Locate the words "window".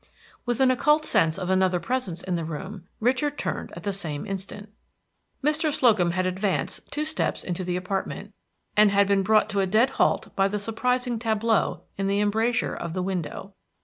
13.03-13.53